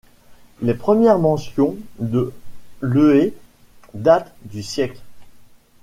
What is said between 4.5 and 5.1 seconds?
siècle.